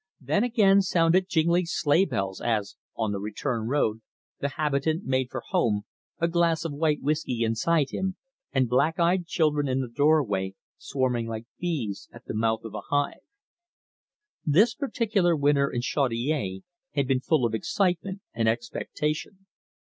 [0.19, 4.01] Then again sounded jingling sleigh bells as, on the return road,
[4.39, 5.83] the habitant made for home,
[6.17, 8.15] a glass of white whiskey inside him,
[8.51, 12.81] and black eyed children in the doorway, swarming like bees at the mouth of a
[12.89, 13.21] hive.
[14.43, 16.61] This particular winter in Chaudiere
[16.95, 19.45] had been full of excitement and expectation.